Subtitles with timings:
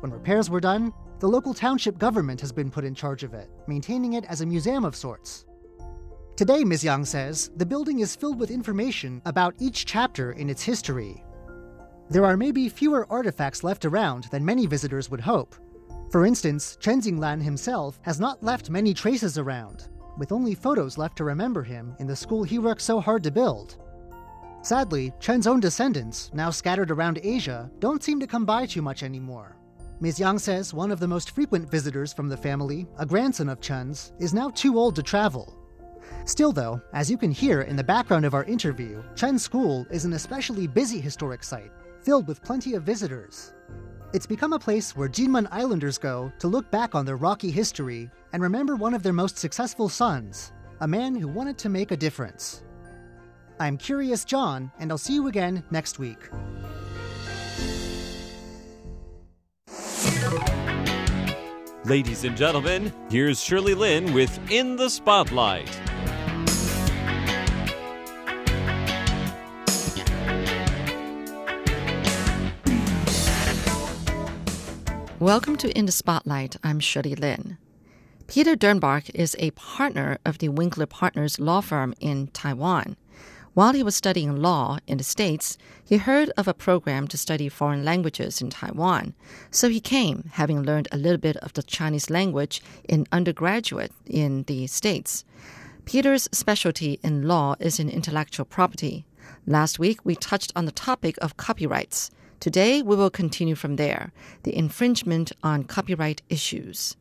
[0.00, 3.50] when repairs were done, the local township government has been put in charge of it,
[3.66, 5.46] maintaining it as a museum of sorts.
[6.36, 6.84] Today, Ms.
[6.84, 11.24] Yang says, the building is filled with information about each chapter in its history.
[12.10, 15.56] There are maybe fewer artifacts left around than many visitors would hope.
[16.10, 21.16] For instance, Chen Xinglan himself has not left many traces around, with only photos left
[21.18, 23.76] to remember him in the school he worked so hard to build.
[24.62, 29.02] Sadly, Chen's own descendants, now scattered around Asia, don't seem to come by too much
[29.02, 29.56] anymore.
[30.00, 30.20] Ms.
[30.20, 34.12] Yang says one of the most frequent visitors from the family, a grandson of Chen's,
[34.20, 35.56] is now too old to travel.
[36.24, 40.04] Still, though, as you can hear in the background of our interview, Chen School is
[40.04, 43.54] an especially busy historic site, filled with plenty of visitors.
[44.12, 48.08] It's become a place where Jinmen Islanders go to look back on their rocky history
[48.32, 51.96] and remember one of their most successful sons, a man who wanted to make a
[51.96, 52.62] difference.
[53.58, 56.30] I'm Curious John, and I'll see you again next week.
[61.88, 65.70] Ladies and gentlemen, here's Shirley Lin with In the Spotlight.
[75.18, 76.56] Welcome to In the Spotlight.
[76.62, 77.56] I'm Shirley Lin.
[78.26, 82.98] Peter Dernbach is a partner of the Winkler Partners law firm in Taiwan.
[83.58, 87.48] While he was studying law in the States, he heard of a program to study
[87.48, 89.14] foreign languages in Taiwan.
[89.50, 94.44] So he came, having learned a little bit of the Chinese language in undergraduate in
[94.44, 95.24] the States.
[95.86, 99.04] Peter's specialty in law is in intellectual property.
[99.44, 102.12] Last week, we touched on the topic of copyrights.
[102.38, 104.12] Today, we will continue from there
[104.44, 106.96] the infringement on copyright issues.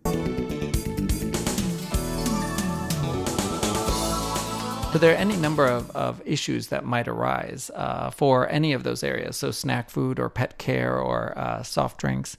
[4.98, 8.82] So there are any number of, of issues that might arise uh, for any of
[8.82, 9.38] those areas.
[9.38, 12.36] So snack food or pet care or uh, soft drinks.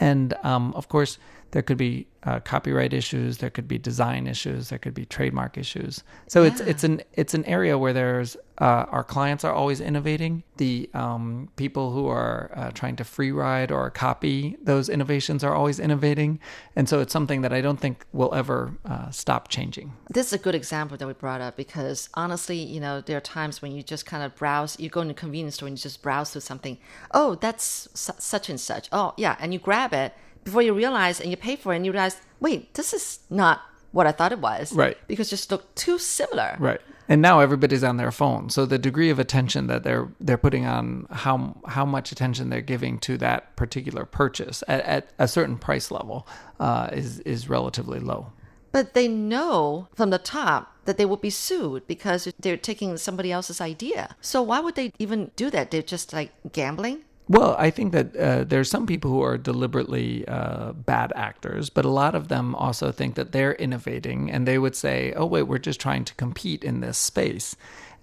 [0.00, 1.18] And um, of course,
[1.52, 5.56] there could be uh, copyright issues, there could be design issues, there could be trademark
[5.56, 6.02] issues.
[6.26, 6.48] So yeah.
[6.48, 10.42] it's it's an it's an area where there's uh, our clients are always innovating.
[10.58, 15.54] The um, people who are uh, trying to free ride or copy those innovations are
[15.54, 16.38] always innovating,
[16.76, 19.92] and so it's something that I don't think will ever uh, stop changing.
[20.10, 23.22] This is a good example that we brought up because honestly, you know, there are
[23.22, 24.78] times when you just kind of browse.
[24.78, 26.78] You go in a convenience store and you just browse through something.
[27.12, 28.88] Oh, that's su- such and such.
[28.92, 30.12] Oh, yeah, and you grab it
[30.44, 33.62] before you realize and you pay for it and you realize, wait, this is not
[33.92, 34.72] what I thought it was.
[34.72, 34.96] Right.
[35.08, 36.56] Because it just looked too similar.
[36.58, 36.80] Right.
[37.10, 38.50] And now everybody's on their phone.
[38.50, 42.60] So the degree of attention that they're they're putting on how how much attention they're
[42.60, 46.24] giving to that particular purchase at, at a certain price level
[46.60, 48.32] uh, is is relatively low.
[48.70, 53.32] But they know from the top that they will be sued because they're taking somebody
[53.32, 54.14] else's idea.
[54.20, 55.72] So why would they even do that?
[55.72, 57.02] They're just like gambling.
[57.30, 61.84] Well, I think that uh, are some people who are deliberately uh, bad actors, but
[61.84, 65.44] a lot of them also think that they're innovating, and they would say, "Oh, wait,
[65.44, 67.54] we're just trying to compete in this space,"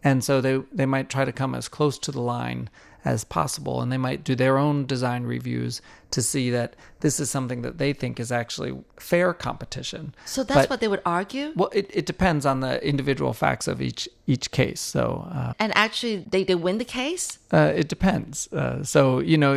[0.04, 2.70] and so they they might try to come as close to the line
[3.08, 3.82] as possible.
[3.82, 5.82] And they might do their own design reviews
[6.12, 10.14] to see that this is something that they think is actually fair competition.
[10.26, 11.54] So that's but, what they would argue?
[11.56, 14.82] Well, it, it depends on the individual facts of each each case.
[14.82, 17.40] So uh, And actually, they, they win the case?
[17.54, 18.52] Uh, it depends.
[18.52, 19.54] Uh, so, you know,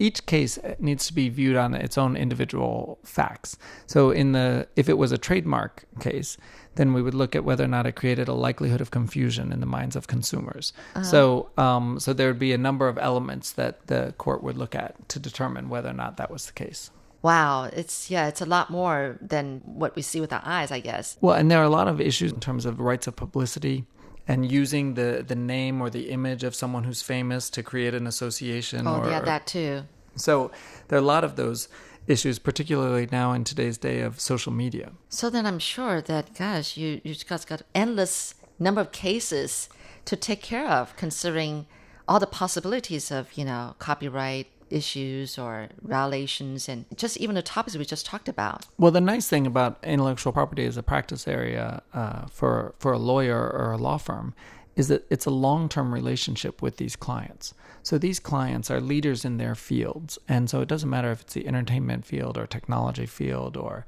[0.00, 3.56] each case needs to be viewed on its own individual facts.
[3.86, 6.36] So in the if it was a trademark case,
[6.76, 9.60] then we would look at whether or not it created a likelihood of confusion in
[9.60, 10.72] the minds of consumers.
[10.94, 11.04] Uh-huh.
[11.04, 14.74] So, um, so there would be a number of elements that the court would look
[14.74, 16.90] at to determine whether or not that was the case.
[17.22, 20.80] Wow, it's yeah, it's a lot more than what we see with our eyes, I
[20.80, 21.18] guess.
[21.20, 23.84] Well, and there are a lot of issues in terms of rights of publicity
[24.26, 28.06] and using the the name or the image of someone who's famous to create an
[28.06, 28.86] association.
[28.86, 29.82] Oh, or, yeah, that too.
[30.16, 30.50] So
[30.88, 31.68] there are a lot of those
[32.10, 34.92] issues, particularly now in today's day of social media.
[35.08, 39.68] So then I'm sure that, gosh, you, you guys got endless number of cases
[40.04, 41.66] to take care of, considering
[42.08, 47.76] all the possibilities of, you know, copyright issues or violations and just even the topics
[47.76, 48.66] we just talked about.
[48.78, 52.98] Well, the nice thing about intellectual property as a practice area uh, for for a
[52.98, 54.34] lawyer or a law firm
[54.76, 57.54] is that it's a long-term relationship with these clients.
[57.82, 61.34] So these clients are leaders in their fields, and so it doesn't matter if it's
[61.34, 63.86] the entertainment field or technology field or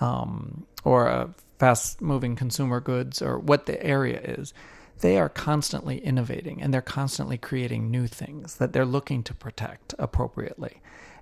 [0.00, 4.52] um, or a fast-moving consumer goods or what the area is.
[5.00, 9.94] They are constantly innovating and they're constantly creating new things that they're looking to protect
[9.98, 10.80] appropriately.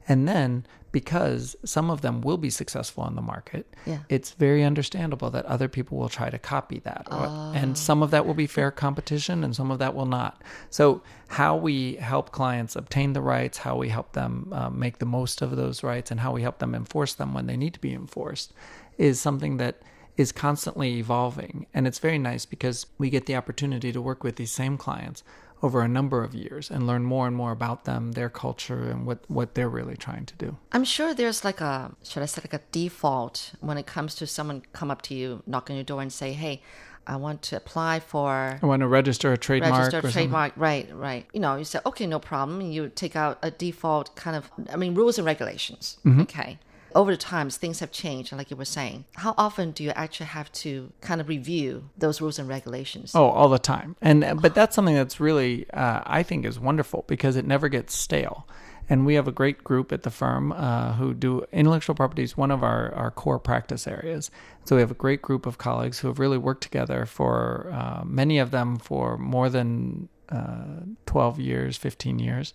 [0.09, 4.01] And then because some of them will be successful in the market, Yeah.
[4.11, 7.09] it's very understandable that other people will try to copy that.
[7.11, 7.53] Oh.
[7.55, 10.43] And some of that will be fair competition and some of that will not.
[10.69, 15.07] So, how we help clients obtain the rights, how we help them uh, make the
[15.07, 17.81] most of those rights, and how we help them enforce them when they need to
[17.81, 18.53] be enforced
[18.99, 19.81] is something that
[20.19, 21.67] is constantly evolving.
[21.73, 25.23] And it's very nice because we get the opportunity to work with these same clients
[25.63, 29.07] over a number of years and learn more and more about them, their culture, and
[29.07, 30.57] what, what they're really trying to do.
[30.73, 34.27] I'm sure there's like a should I say like a default when it comes to
[34.27, 36.63] someone come up to you, knock on your door, and say, "Hey,
[37.07, 39.73] I want to apply for I want to register a trademark.
[39.73, 40.13] register a something.
[40.13, 41.27] trademark." Right, right.
[41.33, 44.77] You know, you say, "Okay, no problem." You take out a default kind of, I
[44.77, 45.99] mean, rules and regulations.
[46.05, 46.23] Mm-hmm.
[46.23, 46.59] Okay.
[46.95, 49.05] Over the times, things have changed, like you were saying.
[49.15, 53.13] How often do you actually have to kind of review those rules and regulations?
[53.15, 53.97] Oh, all the time.
[54.01, 57.97] And but that's something that's really uh, I think is wonderful because it never gets
[57.97, 58.47] stale.
[58.89, 62.37] And we have a great group at the firm uh, who do intellectual property is
[62.37, 64.31] one of our, our core practice areas.
[64.65, 68.03] So we have a great group of colleagues who have really worked together for uh,
[68.05, 72.55] many of them for more than uh, 12 years, 15 years.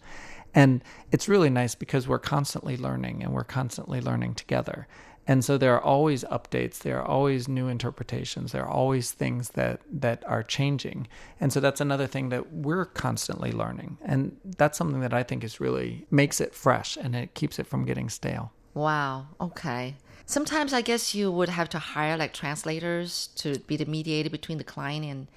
[0.57, 4.87] And it's really nice because we're constantly learning and we're constantly learning together.
[5.27, 9.49] And so there are always updates, there are always new interpretations, there are always things
[9.49, 11.09] that, that are changing.
[11.39, 13.99] And so that's another thing that we're constantly learning.
[14.03, 17.67] And that's something that I think is really makes it fresh and it keeps it
[17.67, 18.51] from getting stale.
[18.73, 19.27] Wow.
[19.39, 19.97] Okay.
[20.25, 24.57] Sometimes I guess you would have to hire like translators to be the mediator between
[24.57, 25.27] the client and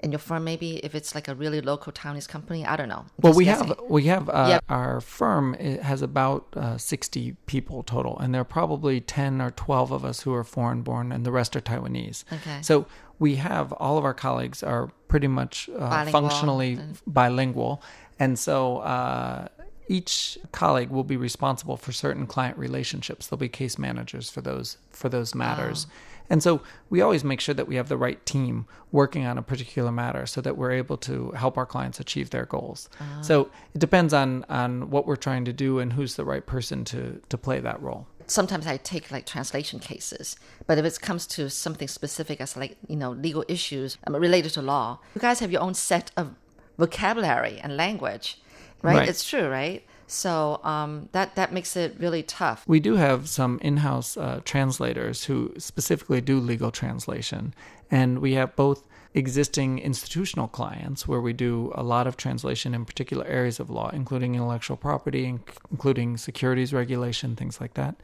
[0.00, 0.44] and your firm.
[0.44, 3.04] Maybe if it's like a really local Taiwanese company, I don't know.
[3.22, 3.68] Well, we guessing.
[3.68, 4.64] have we have uh, Yep.
[4.68, 9.50] our firm it has about uh, sixty people total, and there are probably ten or
[9.50, 12.24] twelve of us who are foreign born, and the rest are Taiwanese.
[12.32, 12.60] Okay.
[12.62, 12.86] So
[13.18, 16.12] we have all of our colleagues are pretty much uh, Bilingual.
[16.20, 17.82] functionally bilingual,
[18.18, 18.78] and so.
[18.78, 19.48] Uh,
[19.88, 23.26] each colleague will be responsible for certain client relationships.
[23.26, 25.88] There'll be case managers for those for those matters.
[26.30, 29.42] And so we always make sure that we have the right team working on a
[29.42, 32.88] particular matter so that we're able to help our clients achieve their goals.
[33.20, 36.84] So it depends on on what we're trying to do and who's the right person
[36.86, 38.06] to to play that role.
[38.30, 40.36] sometimes I take like translation cases,
[40.66, 44.52] but if it comes to something specific as like you know legal issues um, related
[44.54, 46.26] to law, you guys have your own set of
[46.78, 48.40] vocabulary and language,
[48.82, 48.98] right?
[48.98, 49.08] Right.
[49.08, 49.82] It's true, right?
[50.10, 52.64] So um, that that makes it really tough.
[52.66, 57.54] We do have some in-house uh, translators who specifically do legal translation,
[57.90, 62.84] and we have both existing institutional clients where we do a lot of translation in
[62.84, 65.40] particular areas of law, including intellectual property, in-
[65.70, 67.94] including securities regulation, things like that.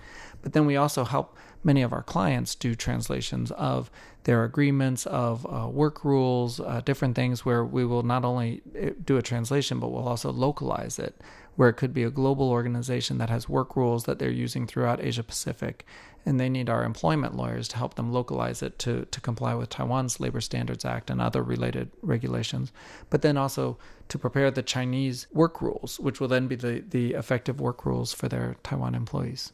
[0.42, 3.90] But then we also help many of our clients do translations of
[4.24, 8.90] their agreements, of uh, work rules, uh, different things where we will not only uh,
[9.04, 11.20] do a translation, but we'll also localize it,
[11.56, 15.02] where it could be a global organization that has work rules that they're using throughout
[15.02, 15.84] Asia Pacific,
[16.24, 19.70] and they need our employment lawyers to help them localize it to, to comply with
[19.70, 22.72] Taiwan's Labor Standards Act and other related regulations,
[23.10, 27.14] but then also to prepare the Chinese work rules, which will then be the, the
[27.14, 29.52] effective work rules for their Taiwan employees.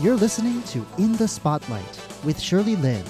[0.00, 3.02] You're listening to In the Spotlight with Shirley Lin.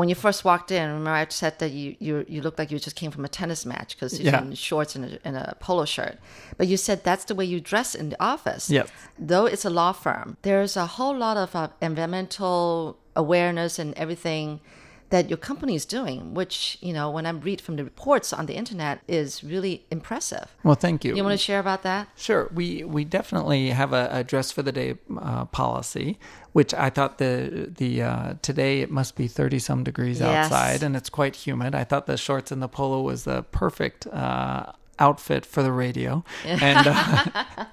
[0.00, 2.78] When you first walked in, remember I said that you you, you looked like you
[2.88, 4.42] just came from a tennis match because you're Yeah.
[4.44, 6.16] in shorts and a, and a polo shirt.
[6.58, 8.64] But you said that's the way you dress in the office.
[8.70, 8.88] Yes.
[9.30, 14.60] Though it's a law firm, there's a whole lot of uh, environmental awareness and everything
[15.10, 18.46] that your company is doing, which you know when I read from the reports on
[18.46, 20.46] the internet is really impressive.
[20.64, 21.14] Well, thank you.
[21.16, 22.08] You want to share about that?
[22.16, 26.18] Sure, we we definitely have a, a dress for the day uh, policy,
[26.52, 30.46] which I thought the the uh, today it must be thirty some degrees Yes.
[30.52, 31.74] outside and it's quite humid.
[31.74, 36.24] I thought the shorts and the polo was the perfect uh, outfit for the radio,
[36.44, 37.64] and uh,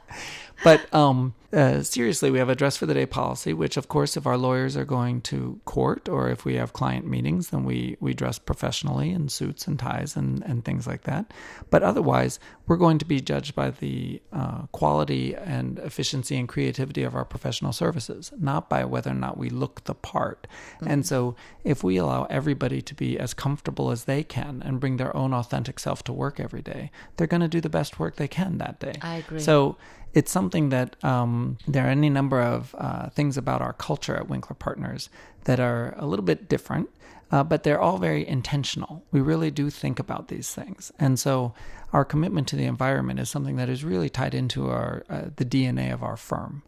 [0.63, 4.17] but um, uh, seriously, we have a dress for the day policy, which of course,
[4.17, 7.95] if our lawyers are going to court or if we have client meetings, then we,
[8.01, 11.33] we dress professionally in suits and ties and, and things like that.
[11.69, 12.37] But otherwise,
[12.67, 17.23] we're going to be judged by the uh, quality and efficiency and creativity of our
[17.23, 20.47] professional services, not by whether or not we look the part.
[20.85, 24.97] And so, if we allow everybody to be as comfortable as they can and bring
[24.97, 28.17] their own authentic self to work every day, they're going to do the best work
[28.17, 28.95] they can that day.
[29.01, 29.39] I agree.
[29.39, 29.77] So
[30.17, 34.27] it's something that um, there are any number of uh, things about our culture at
[34.27, 35.11] Winkler Partners
[35.43, 36.89] that are a little bit different,
[37.31, 39.03] uh, but they're all very intentional.
[39.11, 41.53] We really do think about these things, and so
[41.93, 45.45] our commitment to the environment is something that is really tied into our uh, the
[45.45, 46.63] DNA of our firm.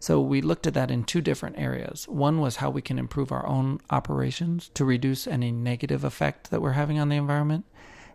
[0.00, 2.08] So we looked at that in two different areas.
[2.08, 6.62] One was how we can improve our own operations to reduce any negative effect that
[6.62, 7.66] we're having on the environment.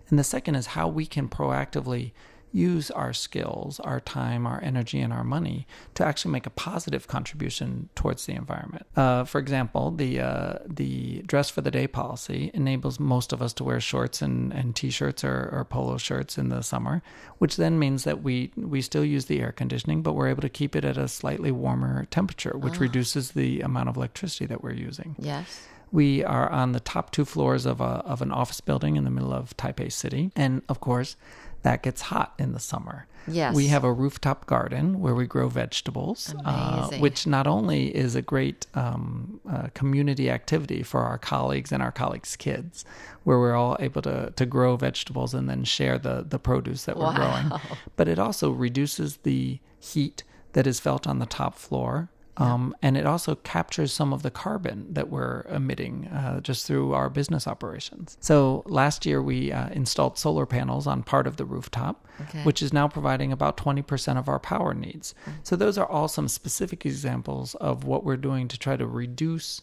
[0.10, 2.12] And the second is how we can proactively
[2.52, 7.08] use our skills, our time, our energy, and our money to actually make a positive
[7.08, 8.86] contribution towards the environment.
[8.96, 13.54] Uh, for example, the uh, the dress for the day policy enables most of us
[13.54, 17.02] to wear shorts and, and t-shirts or, or polo shirts in the summer,
[17.38, 20.50] which then means that we we still use the air conditioning, but we're able to
[20.50, 22.82] keep it at a slightly warmer temperature, which Ah.
[22.82, 25.16] reduces the amount of electricity that we're using.
[25.20, 25.62] Yes.
[25.92, 29.10] We are on the top two floors of a of an office building in the
[29.10, 31.16] middle of Taipei City, and of course,
[31.64, 33.08] that gets hot in the summer.
[33.28, 33.56] Yes.
[33.56, 38.22] We have a rooftop garden where we grow vegetables, uh, which not only is a
[38.22, 42.86] great um, uh, community activity for our colleagues and our colleagues' kids,
[43.26, 46.98] where we're all able to, to grow vegetables and then share the, the produce that
[46.98, 47.52] we're growing,
[47.96, 50.24] but it also reduces the heat
[50.54, 52.10] that is felt on the top floor.
[52.40, 56.94] Um, and it also captures some of the carbon that we're emitting uh, just through
[56.94, 58.18] our business operations.
[58.22, 62.44] So last year we uh, installed solar panels on part of the rooftop, Okay.
[62.44, 65.14] which is now providing about 20% of our power needs.
[65.26, 65.32] Mm.
[65.44, 69.62] So those are all some specific examples of what we're doing to try to reduce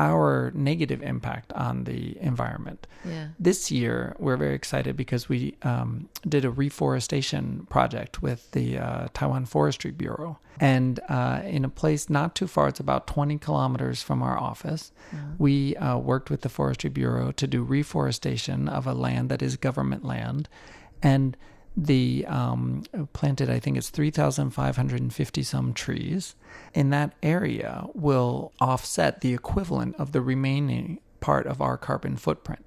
[0.00, 2.86] our negative impact on the environment.
[3.04, 3.28] Yeah.
[3.38, 9.08] This year, we're very excited because we um, did a reforestation project with the uh,
[9.12, 10.38] Taiwan Forestry Bureau.
[10.58, 14.92] And uh, in a place not too far, it's about 20 kilometers from our office,
[15.38, 19.56] we uh, worked with the Forestry Bureau to do reforestation of a land that is
[19.56, 20.48] government land.
[21.02, 21.36] And
[21.86, 26.34] the um, planted, I think it's 3,550 some trees.
[26.74, 32.64] In that area will offset the equivalent of the remaining part of our carbon footprint.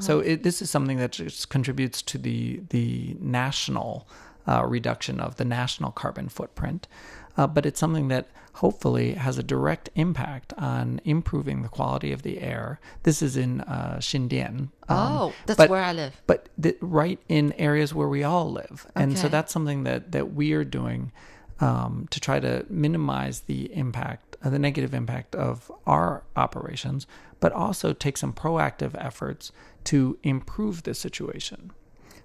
[0.00, 4.08] So it, this is something that just contributes to the the national
[4.48, 6.88] uh, reduction of the national carbon footprint,
[7.36, 12.22] uh, but it's something that hopefully has a direct impact on improving the quality of
[12.22, 12.80] the air.
[13.02, 14.58] This is in uh, Xindian.
[14.58, 16.20] um, oh, that's but- where I live.
[16.26, 18.86] but th- right in areas where we all live.
[18.94, 21.12] And so that's something that, that we are doing
[21.60, 27.06] um, to try to minimize the impact, uh, the negative impact of our operations,
[27.40, 29.52] but also take some proactive efforts
[29.84, 31.72] to improve the situation.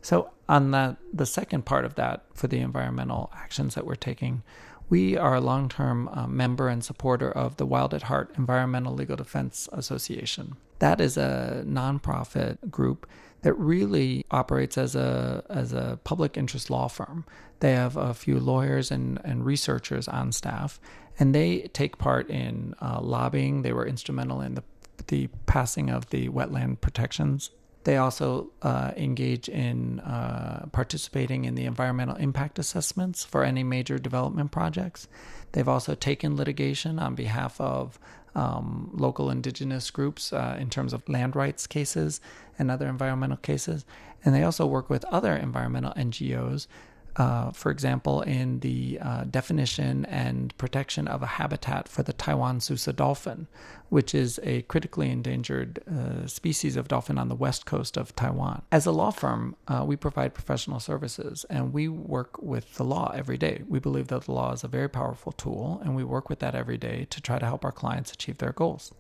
[0.02, 4.44] So, on the, the second part of that, for the environmental actions that we're taking,
[4.92, 8.94] we are a long term uh, member and supporter of the Wild at Heart Environmental
[8.94, 10.58] Legal Defense Association.
[10.80, 13.08] That is a nonprofit group
[13.42, 17.26] that really operates as a as a public interest law firm.
[17.62, 20.80] They have a few lawyers and, and researchers on staff,
[21.18, 23.62] and they take part in uh, lobbying.
[23.62, 24.64] They were instrumental in the
[25.08, 27.50] the passing of the wetland protections
[27.84, 33.98] they also uh, engage in uh, participating in the environmental impact assessments for any major
[33.98, 35.08] development projects.
[35.54, 38.00] They've also taken litigation on behalf of
[38.36, 42.22] um, local indigenous groups uh, in terms of land rights cases
[42.58, 43.86] and other environmental cases.
[44.24, 46.68] And they also work with other environmental NGOs
[47.16, 52.60] uh, for example, in the uh, definition and protection of a habitat for the Taiwan
[52.60, 53.48] Sousa dolphin,
[53.90, 58.62] which is a critically endangered uh, species of dolphin on the west coast of Taiwan.
[58.72, 63.12] As a law firm, uh, we provide professional services and we work with the law
[63.14, 63.64] every day.
[63.68, 66.56] We believe that the law is a very powerful tool, and we work with that
[66.56, 68.94] every day to try to help our clients achieve their goals.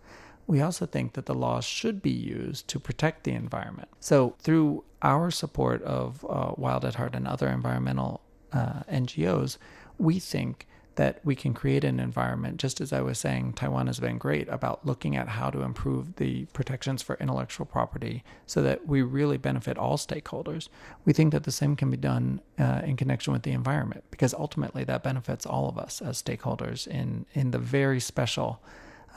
[0.48, 3.89] We also think that the laws should be used to protect the environment.
[4.00, 8.21] So, through our support of uh, Wild at Heart and other environmental
[8.51, 9.57] uh, NGOs,
[9.98, 14.00] we think that we can create an environment, just as I was saying, Taiwan has
[14.00, 18.86] been great about looking at how to improve the protections for intellectual property so that
[18.86, 20.67] we really benefit all stakeholders.
[21.05, 24.33] We think that the same can be done uh, in connection with the environment because
[24.33, 28.62] ultimately that benefits all of us as stakeholders in, in the very special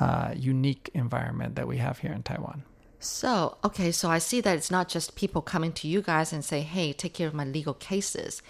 [0.00, 2.62] uh, unique environment that we have here in Taiwan.
[2.98, 6.42] So, okay, so I see that it's not just people coming to you guys and
[6.44, 8.40] say, hey, take care of my legal cases.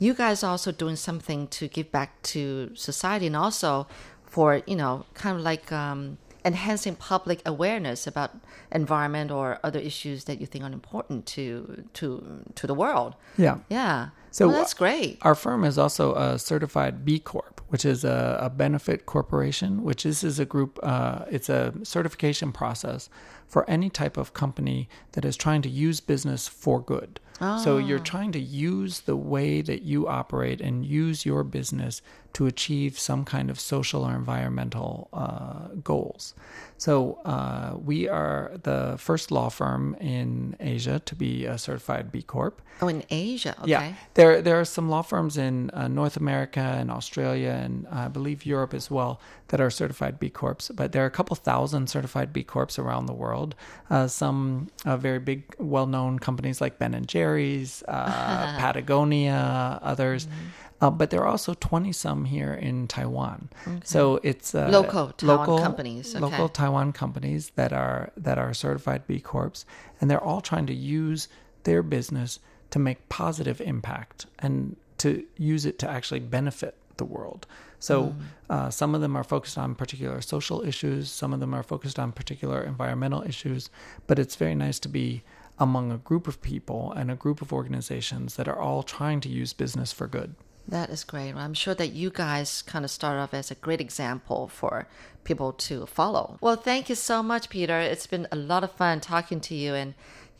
[0.00, 3.86] You guys are also doing something to give back to society and also
[4.24, 8.30] for, you know, kind of like um, enhancing public awareness about
[8.72, 13.14] environment or other issues that you think are important to to to the world.
[13.36, 13.58] Yeah.
[13.68, 14.08] Yeah.
[14.30, 15.18] So, well, that's great.
[15.22, 20.04] Our firm is also a certified B Corp, which is a, a benefit corporation, which
[20.04, 23.08] is, is a group, uh, it's a certification process
[23.48, 27.18] for any type of company that is trying to use business for good.
[27.64, 32.46] So you're trying to use the way that you operate and use your business to
[32.46, 36.34] achieve some kind of social or environmental uh, goals.
[36.78, 42.22] So uh, we are the first law firm in Asia to be a certified B
[42.22, 42.62] Corp.
[42.80, 43.70] Oh, in Asia, okay.
[43.70, 48.08] Yeah, there there are some law firms in uh, North America and Australia and I
[48.08, 50.70] believe Europe as well that are certified B Corps.
[50.74, 53.54] But there are a couple thousand certified B Corps around the world.
[53.90, 60.26] Uh, some uh, very big, well-known companies like Ben and Jerry's, uh, Patagonia, others.
[60.26, 60.69] Mm-hmm.
[60.80, 63.50] Uh, but there are also 20 some here in Taiwan.
[63.66, 63.80] Okay.
[63.84, 66.24] So it's uh, local Taiwan local, companies, okay.
[66.24, 69.64] local Taiwan companies that are that are certified B Corps,
[70.00, 71.28] and they're all trying to use
[71.64, 77.46] their business to make positive impact and to use it to actually benefit the world.
[77.78, 78.14] So mm.
[78.50, 81.98] uh, some of them are focused on particular social issues, some of them are focused
[81.98, 83.70] on particular environmental issues,
[84.06, 85.22] but it's very nice to be
[85.58, 89.28] among a group of people and a group of organizations that are all trying to
[89.28, 90.34] use business for good.
[90.70, 91.34] That is great.
[91.34, 94.86] I'm sure that you guys kind of start off as a great example for
[95.24, 96.38] people to follow.
[96.40, 97.78] Well, thank you so much, Peter.
[97.80, 99.94] It's been a lot of fun talking to you and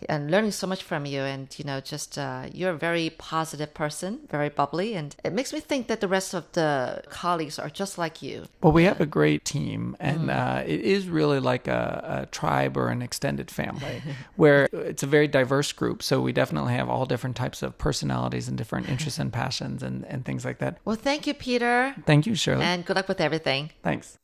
[0.09, 1.23] and learning so much from you.
[1.23, 4.95] And, you know, just uh, you're a very positive person, very bubbly.
[4.95, 8.45] And it makes me think that the rest of the colleagues are just like you.
[8.63, 10.31] Well, we have a great team, and mm.
[10.31, 14.03] uh, it is really like a, a, tribe or an extended family
[14.37, 16.03] where it's a very diverse group.
[16.03, 20.05] So we definitely have all different types of personalities and different interests and passions and,
[20.07, 20.79] and things like that.
[20.85, 21.95] Well, thank you, Peter.
[22.07, 22.65] Thank you, Shirley.
[22.65, 23.71] And good luck with everything.
[23.83, 24.19] Thanks.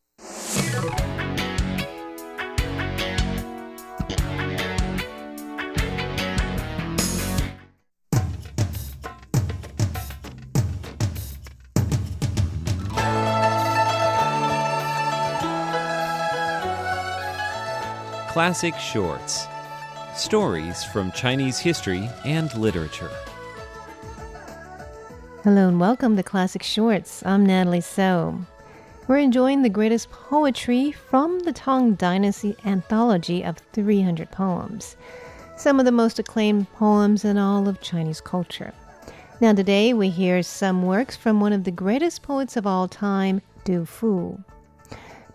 [18.36, 19.46] Classic Shorts
[20.14, 23.08] Stories from Chinese History and Literature.
[25.42, 27.24] Hello and welcome to Classic Shorts.
[27.24, 28.38] I'm Natalie So.
[29.08, 34.98] We're enjoying the greatest poetry from the Tang Dynasty anthology of 300 poems,
[35.56, 38.74] some of the most acclaimed poems in all of Chinese culture.
[39.40, 43.40] Now, today we hear some works from one of the greatest poets of all time,
[43.64, 44.44] Du Fu.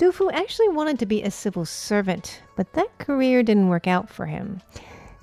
[0.01, 4.09] Du Fu actually wanted to be a civil servant, but that career didn't work out
[4.09, 4.59] for him.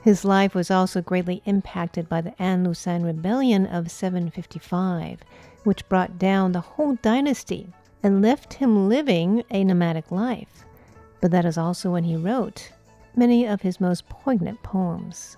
[0.05, 5.19] His life was also greatly impacted by the An-Lushan Rebellion of 755,
[5.65, 7.67] which brought down the whole dynasty
[8.05, 10.65] and left him living a nomadic life.
[11.21, 12.71] But that is also when he wrote
[13.17, 15.37] many of his most poignant poems.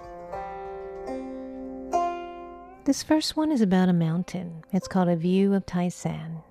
[2.85, 4.65] This first one is about a mountain.
[4.71, 6.43] It's called A View of Taishan.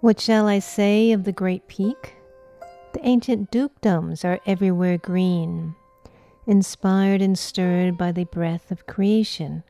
[0.00, 2.16] What shall I say of the great peak?
[2.92, 5.74] The ancient dukedoms are everywhere green,
[6.46, 9.64] inspired and stirred by the breath of creation.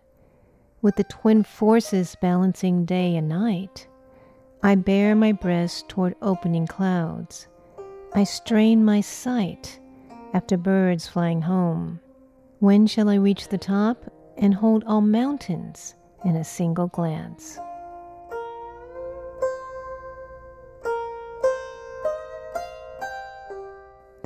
[0.82, 3.86] With the twin forces balancing day and night,
[4.64, 7.46] I bare my breast toward opening clouds.
[8.12, 9.78] I strain my sight
[10.34, 12.00] after birds flying home.
[12.58, 14.04] When shall I reach the top
[14.36, 17.60] and hold all mountains in a single glance?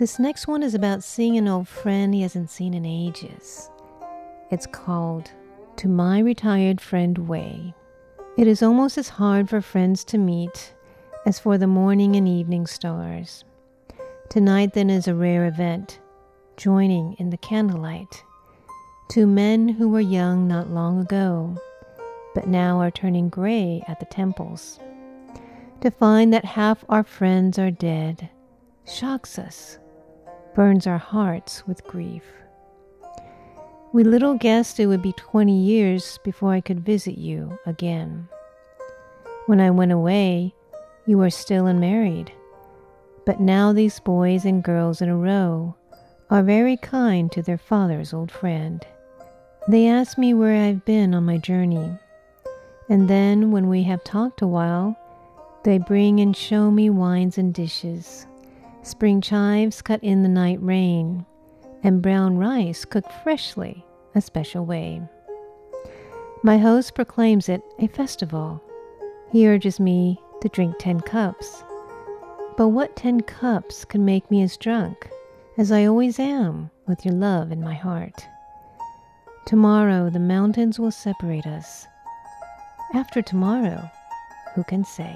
[0.01, 3.71] This next one is about seeing an old friend he hasn't seen in ages.
[4.51, 5.31] It's called
[5.77, 7.75] To My Retired Friend Wei.
[8.39, 10.73] It is almost as hard for friends to meet
[11.27, 13.45] as for the morning and evening stars.
[14.31, 16.01] Tonight, then, is a rare event,
[16.57, 18.25] joining in the candlelight.
[19.11, 21.59] Two men who were young not long ago,
[22.35, 24.81] but now are turning gray at the temples.
[25.83, 28.31] To find that half our friends are dead
[28.87, 29.79] shocks us
[30.55, 32.23] burns our hearts with grief.
[33.93, 38.29] We little guessed it would be 20 years before I could visit you again.
[39.47, 40.55] When I went away,
[41.07, 42.33] you were still unmarried.
[43.27, 45.75] But now these boys and girls in a row
[46.31, 48.87] are very kind to their father's old friend.
[49.69, 51.99] They ask me where I've been on my journey.
[52.89, 54.97] And then, when we have talked a while,
[55.65, 58.27] they bring and show me wines and dishes
[58.83, 61.25] spring chives cut in the night rain,
[61.83, 65.01] and brown rice cooked freshly, a special way.
[66.43, 68.63] My host proclaims it a festival.
[69.31, 71.63] He urges me to drink ten cups.
[72.57, 75.09] But what ten cups can make me as drunk
[75.59, 78.27] as I always am with your love in my heart?
[79.47, 81.87] Tomorrow the mountains will separate us.
[82.95, 83.91] After tomorrow,
[84.55, 85.15] who can say?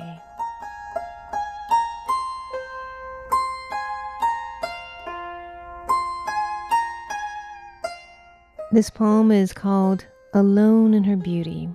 [8.75, 11.69] This poem is called Alone in Her Beauty.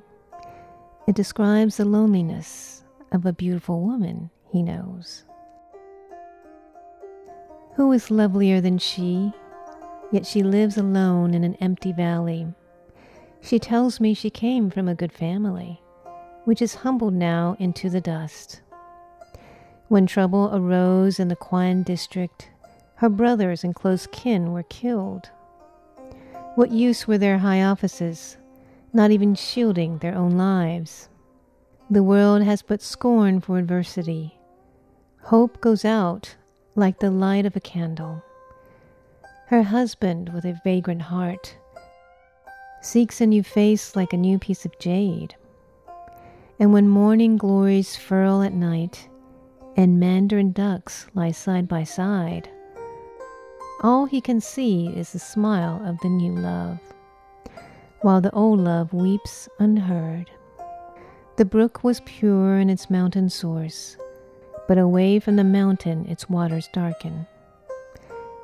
[1.08, 2.84] It describes the loneliness
[3.14, 5.24] of a beautiful woman he knows.
[7.78, 9.32] Who is lovelier than she?
[10.12, 12.46] Yet she lives alone in an empty valley.
[13.40, 15.82] She tells me she came from a good family,
[16.44, 18.60] which is humbled now into the dust.
[19.88, 22.50] When trouble arose in the Quan district,
[22.96, 25.30] her brothers and close kin were killed.
[26.60, 28.36] What use were their high offices,
[28.92, 31.08] not even shielding their own lives?
[31.90, 34.38] The world has but scorn for adversity.
[35.22, 36.36] Hope goes out
[36.76, 38.22] like the light of a candle.
[39.48, 41.56] Her husband, with a vagrant heart,
[42.82, 45.36] seeks a new face like a new piece of jade.
[46.60, 49.08] And when morning glories furl at night,
[49.78, 52.50] and mandarin ducks lie side by side,
[53.82, 56.80] all he can see is the smile of the new love,
[58.02, 60.30] while the old love weeps unheard.
[61.38, 63.96] The brook was pure in its mountain source,
[64.68, 67.26] but away from the mountain its waters darken.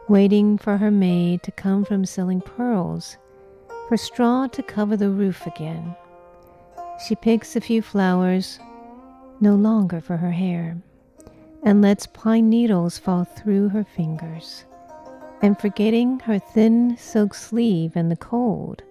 [0.07, 3.17] Waiting for her maid to come from selling pearls,
[3.89, 5.95] for straw to cover the roof again.
[7.05, 8.59] She picks a few flowers,
[9.41, 10.77] no longer for her hair,
[11.63, 14.63] and lets pine needles fall through her fingers.
[15.41, 18.83] And forgetting her thin silk sleeve and the cold,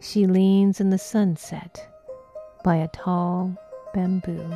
[0.00, 1.88] she leans in the sunset
[2.62, 3.56] by a tall
[3.94, 4.50] bamboo.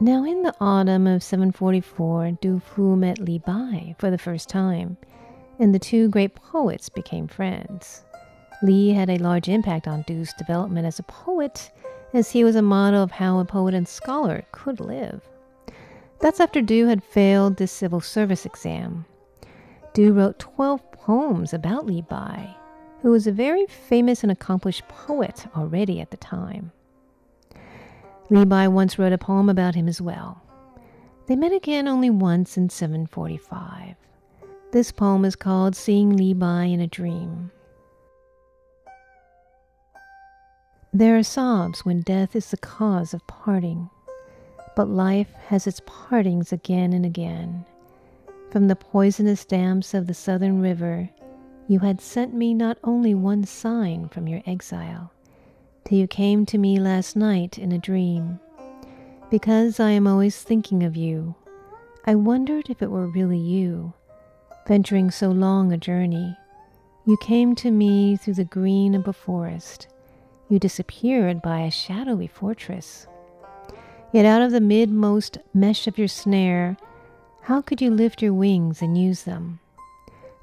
[0.00, 4.98] Now, in the autumn of 744, Du Fu met Li Bai for the first time,
[5.58, 8.04] and the two great poets became friends.
[8.62, 11.70] Li had a large impact on Du's development as a poet,
[12.14, 15.20] as he was a model of how a poet and scholar could live.
[16.20, 19.04] That's after Du had failed the civil service exam.
[19.92, 22.56] Du wrote 12 poems about Bai,
[23.02, 26.72] who was a very famous and accomplished poet already at the time.
[28.30, 30.40] Bai once wrote a poem about him as well.
[31.26, 33.96] They met again only once in 745.
[34.72, 37.50] This poem is called Seeing Bai in a Dream.
[40.96, 43.90] There are sobs when death is the cause of parting,
[44.76, 47.64] but life has its partings again and again.
[48.52, 51.10] From the poisonous damps of the southern river,
[51.66, 55.10] you had sent me not only one sign from your exile,
[55.84, 58.38] till you came to me last night in a dream.
[59.32, 61.34] Because I am always thinking of you,
[62.06, 63.94] I wondered if it were really you,
[64.68, 66.36] venturing so long a journey.
[67.04, 69.88] You came to me through the green of a forest.
[70.48, 73.06] You disappeared by a shadowy fortress.
[74.12, 76.76] Yet out of the midmost mesh of your snare,
[77.42, 79.60] how could you lift your wings and use them?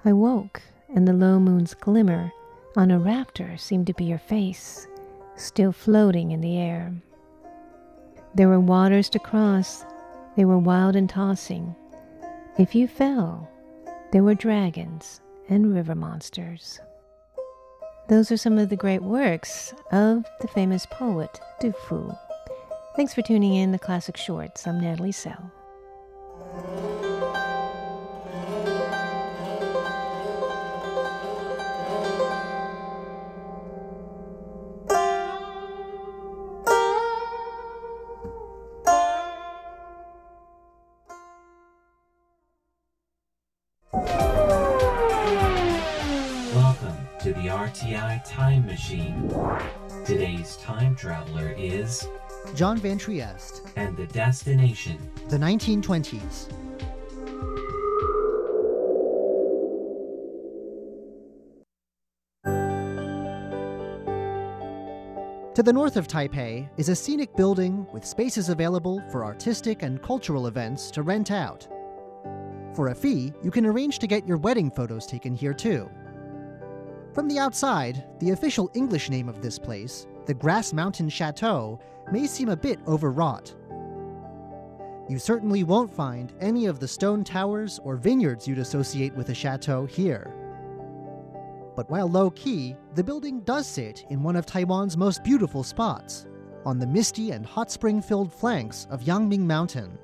[0.04, 0.62] I woke,
[0.94, 2.32] and the low moon's glimmer
[2.76, 4.88] on a raptor seemed to be your face,
[5.36, 6.94] still floating in the air.
[8.34, 9.86] There were waters to cross,
[10.36, 11.76] they were wild and tossing.
[12.58, 13.50] If you fell,
[14.12, 16.80] there were dragons and river monsters.
[18.08, 22.12] Those are some of the great works of the famous poet Du Fu.
[22.96, 24.68] Thanks for tuning in to Classic Shorts.
[24.68, 25.52] I'm Natalie Sell.
[48.32, 49.30] Time Machine.
[50.06, 52.08] Today's time traveler is,
[52.56, 56.48] John Van Trieste, and the destination, the 1920s.
[65.54, 70.02] To the north of Taipei is a scenic building with spaces available for artistic and
[70.02, 71.68] cultural events to rent out.
[72.74, 75.92] For a fee, you can arrange to get your wedding photos taken here too.
[77.14, 81.78] From the outside, the official English name of this place, the Grass Mountain Chateau,
[82.10, 83.54] may seem a bit overwrought.
[85.10, 89.36] You certainly won't find any of the stone towers or vineyards you'd associate with a
[89.36, 90.34] chateau here.
[91.76, 96.28] But while low key, the building does sit in one of Taiwan's most beautiful spots,
[96.66, 99.98] on the misty and hot spring filled flanks of Yangming Mountain.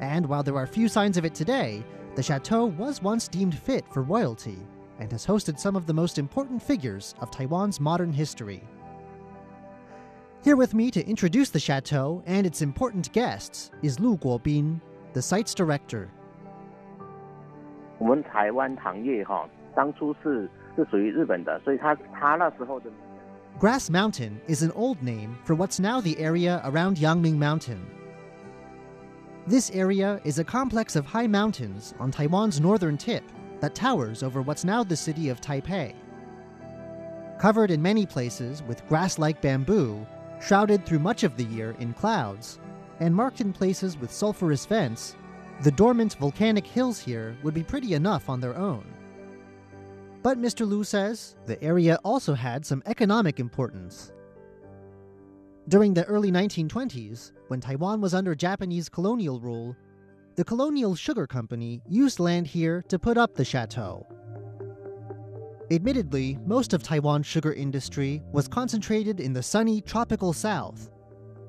[0.00, 1.82] And while there are few signs of it today,
[2.14, 4.58] the chateau was once deemed fit for royalty
[4.99, 8.61] and has hosted some of the most important figures of Taiwan's modern history.
[10.41, 14.79] Here with me to introduce the chateau and its important guests is Lu Guobin,
[15.13, 16.09] the site's director.
[17.97, 22.89] 我们台湾糖业哈，当初是 是属于日本的，所以他他那时候的
[23.59, 27.79] Grass Mountain is an old name for what's now the area around Yangming Mountain.
[29.45, 33.23] This area is a complex of high mountains on Taiwan's northern tip
[33.64, 35.94] that towers over what's now the city of Taipei.
[37.38, 40.06] Covered in many places with grass like bamboo,
[40.38, 42.58] shrouded through much of the year in clouds,
[43.00, 45.16] and marked in places with sulfurous vents,
[45.62, 48.84] the dormant volcanic hills here would be pretty enough on their own.
[50.22, 50.68] But Mr.
[50.68, 54.12] Lu says the area also had some economic importance.
[55.68, 59.74] During the early 1920s, when Taiwan was under Japanese colonial rule,
[60.35, 64.05] the Colonial Sugar Company used land here to put up the chateau.
[65.71, 70.89] Admittedly, most of Taiwan's sugar industry was concentrated in the sunny tropical south.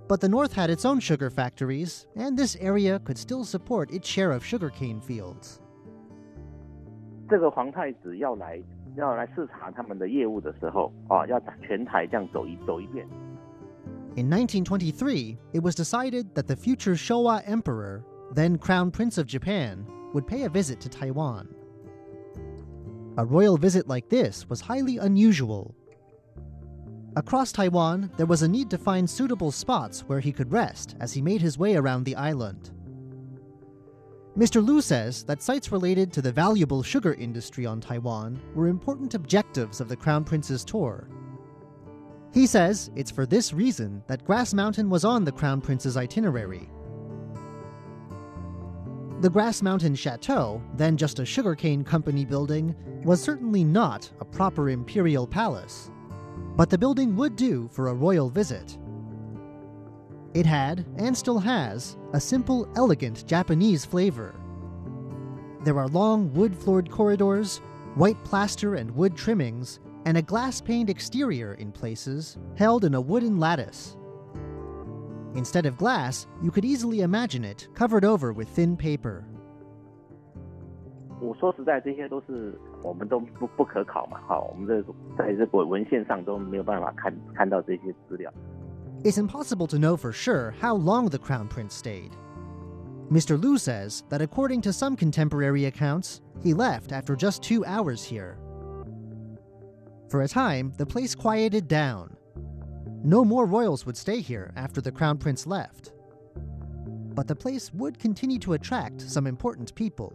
[0.08, 4.08] But the north had its own sugar factories, and this area could still support its
[4.08, 5.60] share of sugarcane fields.
[7.28, 8.60] 这个皇太子要来
[8.96, 13.06] 要来视察他们的业务的时候，啊，要全台这样走一走一遍。
[14.16, 18.02] In 1923, it was decided that the future Showa Emperor,
[18.33, 21.53] then Crown Prince of Japan, would pay a visit to Taiwan.
[23.17, 25.75] A royal visit like this was highly unusual.
[27.17, 31.13] Across Taiwan, there was a need to find suitable spots where he could rest as
[31.13, 32.71] he made his way around the island.
[34.37, 34.65] Mr.
[34.65, 39.79] Lu says that sites related to the valuable sugar industry on Taiwan were important objectives
[39.79, 41.07] of the Crown Prince's tour.
[42.33, 46.69] He says it's for this reason that Grass Mountain was on the Crown Prince's itinerary.
[49.25, 54.69] The Grass Mountain Chateau, then just a sugarcane company building, was certainly not a proper
[54.69, 55.89] imperial palace.
[56.55, 58.77] But the building would do for a royal visit.
[60.35, 64.35] It had, and still has, a simple, elegant Japanese flavor.
[65.63, 67.61] There are long wood floored corridors,
[67.95, 73.01] white plaster and wood trimmings, and a glass paned exterior in places, held in a
[73.01, 73.97] wooden lattice.
[75.34, 79.22] Instead of glass, you could easily imagine it covered over with thin paper.
[81.20, 84.82] 我说实在，这些都是我们都不不可考嘛，哈，我们这
[85.16, 88.32] 在这个文献上都没有办法看看到这些资料。
[89.04, 92.12] It's impossible to know for sure how long the Crown Prince stayed.
[93.10, 93.36] Mr.
[93.40, 98.38] Lu says that according to some contemporary accounts, he left after just two hours here.
[100.08, 102.16] For a time, the place quieted down.
[103.04, 105.92] No more royals would stay here after the Crown Prince left.
[107.14, 110.12] But the place would continue to attract some important people.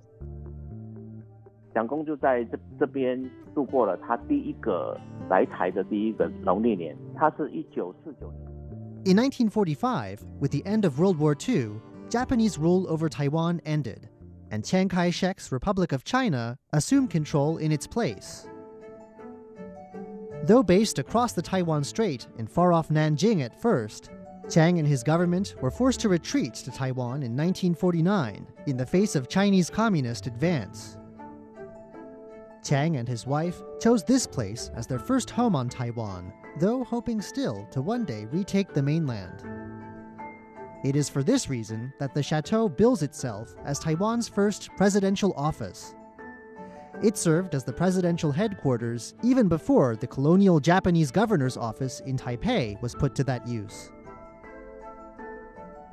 [1.73, 3.21] 蒋公就在这这边
[3.53, 4.97] 度过了他第一个
[5.29, 8.45] 来台的第一个农历年，他是一九四九年。
[9.05, 14.09] In 1945, with the end of World War II, Japanese rule over Taiwan ended,
[14.51, 18.47] and Chiang Kai shek's Republic of China assumed control in its place.
[20.44, 24.10] Though based across the Taiwan Strait in far off Nanjing at first,
[24.48, 29.14] Chiang and his government were forced to retreat to Taiwan in 1949 in the face
[29.14, 30.96] of Chinese communist advance.
[32.64, 37.20] Chiang and his wife chose this place as their first home on Taiwan, though hoping
[37.20, 39.44] still to one day retake the mainland.
[40.82, 45.94] It is for this reason that the chateau bills itself as Taiwan's first presidential office.
[47.02, 52.80] It served as the presidential headquarters even before the colonial Japanese governor's office in Taipei
[52.82, 53.90] was put to that use.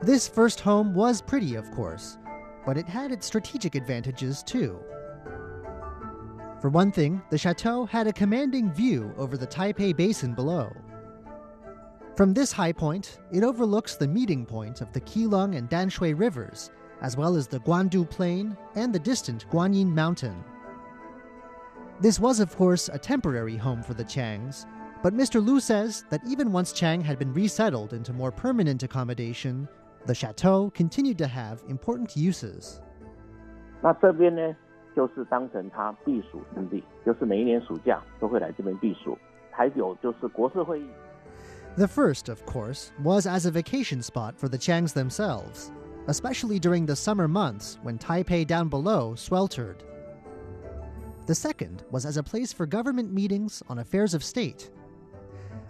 [0.01, 2.17] This first home was pretty, of course,
[2.65, 4.79] but it had its strategic advantages too.
[6.59, 10.71] For one thing, the chateau had a commanding view over the Taipei Basin below.
[12.15, 16.71] From this high point, it overlooks the meeting point of the Keelung and Danshui rivers,
[17.01, 20.43] as well as the Guandu Plain and the distant Guanyin Mountain.
[21.99, 24.65] This was, of course, a temporary home for the Chiangs,
[25.01, 25.43] but Mr.
[25.43, 29.67] Liu says that even once Chiang had been resettled into more permanent accommodation,
[30.05, 32.81] the chateau continued to have important uses.
[33.81, 34.55] 那这边呢，
[34.95, 39.17] 就是当成他避暑胜地，就是每一年暑假都会来这边避暑。
[39.49, 40.85] 还有就是国事会议。
[41.77, 45.71] The first, of course, was as a vacation spot for the Chiangs themselves,
[46.05, 49.77] especially during the summer months when Taipei down below sweltered.
[51.27, 54.71] The second was as a place for government meetings on affairs of state.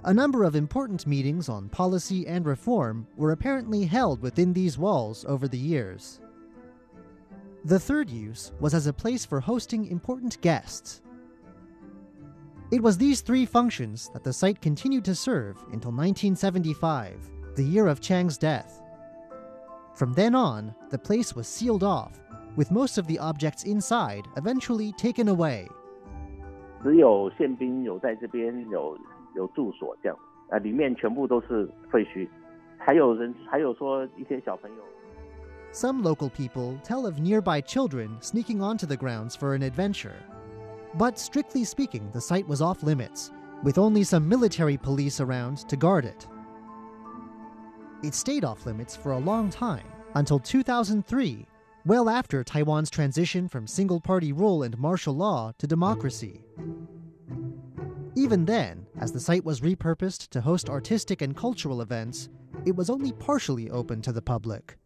[0.03, 5.25] A number of important meetings on policy and reform were apparently held within these walls
[5.27, 6.21] over the years.
[7.65, 11.01] The third use was as a place for hosting important guests.
[12.69, 17.17] It was these three functions that the site continued to serve until 1975,
[17.55, 18.79] the year of Chiang's death.
[19.95, 22.19] From then on, the place was sealed off,
[22.56, 25.68] with most of the objects inside eventually taken away.
[26.82, 28.98] 只有宪兵有在这边有
[29.34, 30.18] 有住所这样，
[30.50, 32.28] 啊，里面全部都是废墟，
[32.78, 34.76] 还有人还有说一些小朋友。
[35.72, 40.16] Some local people tell of nearby children sneaking onto the grounds for an adventure.
[40.98, 43.30] But strictly speaking, the site was off limits,
[43.62, 46.26] with only some military police around to guard it.
[48.02, 51.46] It stayed off limits for a long time, until 2003,
[51.86, 56.44] well after Taiwan's transition from single party rule and martial law to democracy.
[58.14, 62.28] Even then, as the site was repurposed to host artistic and cultural events,
[62.64, 64.76] it was only partially open to the public.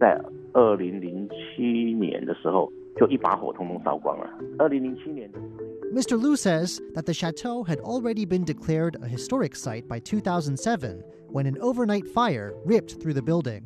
[0.00, 0.20] 在
[0.52, 4.30] 二零零七年的时候，就一把火通通烧光了。
[4.58, 5.92] 二零零七年的四月。
[5.92, 6.16] Mr.
[6.20, 11.46] Liu says that the chateau had already been declared a historic site by 2007 when
[11.46, 13.62] an overnight fire ripped through the building.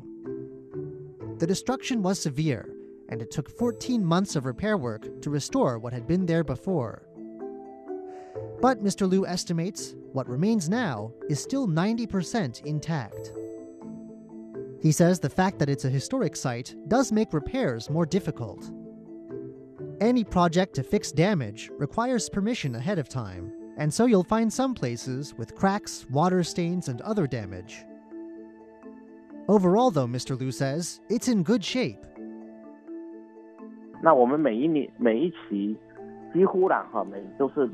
[1.39, 2.69] The destruction was severe,
[3.09, 7.07] and it took 14 months of repair work to restore what had been there before.
[8.61, 9.09] But Mr.
[9.09, 13.33] Liu estimates what remains now is still 90% intact.
[14.81, 18.71] He says the fact that it's a historic site does make repairs more difficult.
[20.01, 24.73] Any project to fix damage requires permission ahead of time, and so you'll find some
[24.73, 27.83] places with cracks, water stains, and other damage.
[29.48, 30.38] Overall, though, Mr.
[30.38, 31.98] Liu says, it's in good shape.
[34.02, 35.76] 那我们每一年每一期
[36.32, 37.68] 几乎啦哈，每都是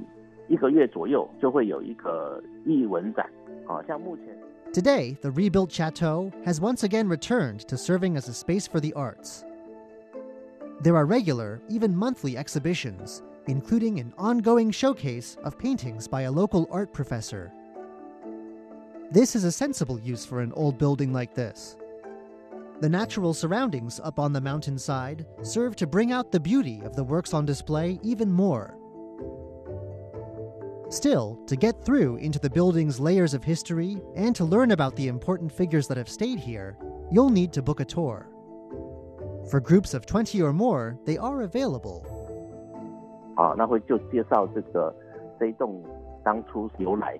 [0.49, 3.29] 一个月左右就会有一个艺文展，
[3.67, 4.27] 啊，像目前
[4.73, 8.93] Today, the rebuilt chateau has once again returned to serving as a space for the
[8.95, 9.45] arts.
[10.83, 16.67] There are regular, even monthly exhibitions, including an ongoing showcase of paintings by a local
[16.71, 17.53] art professor.
[19.11, 21.77] This is a sensible use for an old building like this.
[22.81, 27.05] The natural surroundings up on the mountainside serve to bring out the beauty of the
[27.05, 28.77] works on display even more.
[30.91, 35.09] Still, to get through into the building's layers of history and to learn about the
[35.09, 36.77] important figures that have stayed here,
[37.11, 38.29] you'll need to book a tour.
[39.51, 42.05] For groups of 20 or more, they are available.
[43.37, 44.95] 啊，那会就介绍这个
[45.39, 45.83] 这一栋
[46.23, 47.19] 当初由来，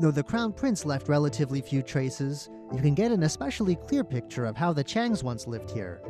[0.00, 4.44] Though the crown prince left relatively few traces, you can get an especially clear picture
[4.44, 6.02] of how the Chiangs once lived here.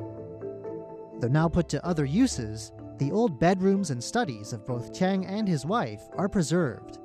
[1.21, 5.47] Though now put to other uses, the old bedrooms and studies of both Chiang and
[5.47, 6.99] his wife are preserved,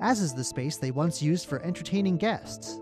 [0.00, 2.80] as is the space they once used for entertaining guests.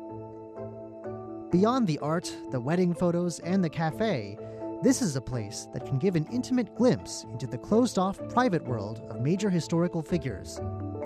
[1.51, 4.39] Beyond the art, the wedding photos, and the cafe,
[4.83, 8.65] this is a place that can give an intimate glimpse into the closed off private
[8.65, 10.59] world of major historical figures,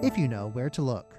[0.02, 1.18] if you know where to look.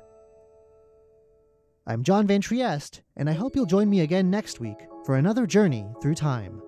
[1.85, 5.45] I'm John Van Trieste, and I hope you'll join me again next week for another
[5.45, 6.61] journey through time.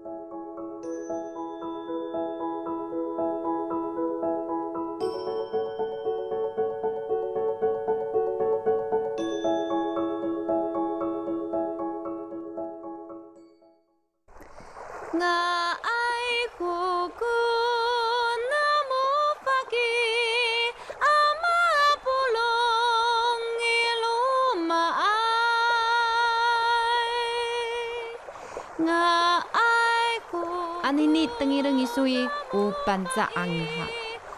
[30.83, 33.87] Anini tengirengi sui u banza angha.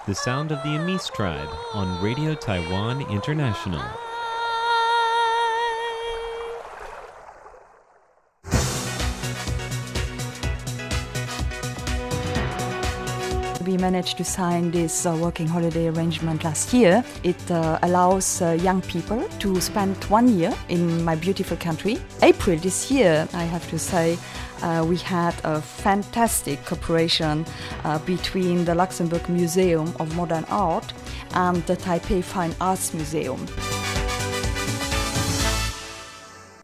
[0.06, 4.09] The sound of the Amis tribe on Radio Taiwan International.
[13.79, 17.03] Managed to sign this uh, working holiday arrangement last year.
[17.23, 21.97] It uh, allows uh, young people to spend one year in my beautiful country.
[22.21, 24.17] April this year, I have to say,
[24.61, 27.45] uh, we had a fantastic cooperation
[27.83, 30.93] uh, between the Luxembourg Museum of Modern Art
[31.33, 33.39] and the Taipei Fine Arts Museum.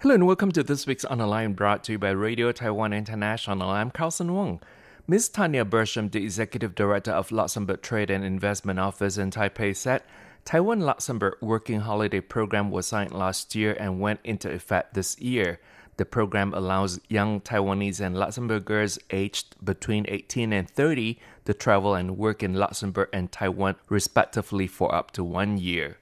[0.02, 2.94] Hello and welcome to this week's On the Line brought to you by Radio Taiwan
[2.94, 3.70] International.
[3.70, 4.62] I'm Carlson Wong.
[5.08, 5.30] Ms.
[5.30, 10.02] Tania Berchem, the Executive Director of Luxembourg Trade and Investment Office in Taipei, said
[10.46, 15.60] Taiwan Luxembourg Working Holiday Program was signed last year and went into effect this year.
[15.98, 22.18] The program allows young Taiwanese and Luxembourgers aged between 18 and 30 to travel and
[22.18, 25.98] work in Luxembourg and Taiwan respectively for up to one year.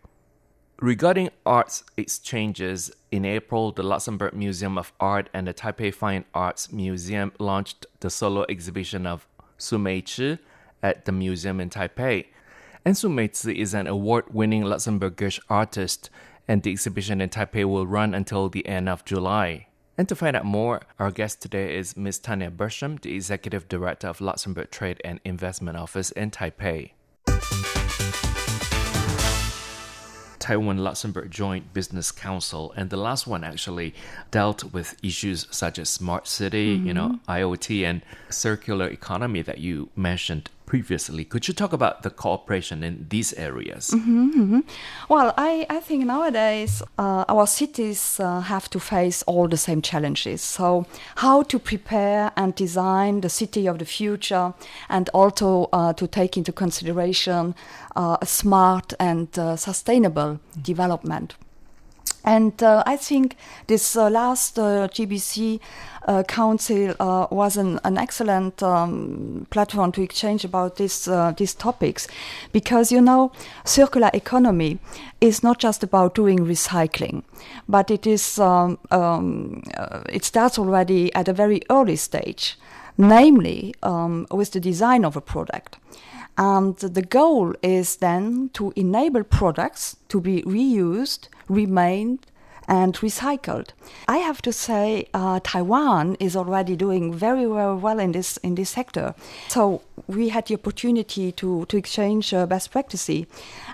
[0.83, 6.73] Regarding arts exchanges, in April, the Luxembourg Museum of Art and the Taipei Fine Arts
[6.73, 9.25] Museum launched the solo exhibition of
[9.57, 9.77] Su
[10.83, 12.25] at the museum in Taipei.
[12.83, 16.09] And Su is an award winning Luxembourgish artist,
[16.49, 19.67] and the exhibition in Taipei will run until the end of July.
[19.97, 22.19] And to find out more, our guest today is Ms.
[22.19, 26.91] Tania Berchem, the Executive Director of Luxembourg Trade and Investment Office in Taipei.
[30.43, 33.95] Taiwan Luxembourg Joint Business Council, and the last one actually
[34.29, 36.87] dealt with issues such as smart city, mm-hmm.
[36.87, 41.23] you know, IoT, and circular economy that you mentioned previously.
[41.23, 43.91] Could you talk about the cooperation in these areas?
[43.91, 44.59] Mm-hmm, mm-hmm.
[45.07, 49.83] Well, I, I think nowadays uh, our cities uh, have to face all the same
[49.83, 50.41] challenges.
[50.41, 54.55] So, how to prepare and design the city of the future,
[54.89, 57.53] and also uh, to take into consideration
[57.95, 61.35] uh, a smart and uh, sustainable development.
[62.23, 63.35] And uh, I think
[63.67, 65.59] this uh, last uh, GBC
[66.07, 71.53] uh, Council uh, was an, an excellent um, platform to exchange about this, uh, these
[71.53, 72.07] topics
[72.51, 73.31] because, you know,
[73.65, 74.79] circular economy
[75.21, 77.23] is not just about doing recycling,
[77.67, 79.63] but it, is, um, um,
[80.09, 82.57] it starts already at a very early stage,
[82.97, 85.77] namely um, with the design of a product.
[86.37, 92.25] And the goal is then to enable products to be reused, remained,
[92.67, 93.69] and recycled.
[94.07, 98.55] I have to say, uh, Taiwan is already doing very, very well in this in
[98.55, 99.13] this sector.
[99.49, 103.25] So we had the opportunity to to exchange uh, best practices,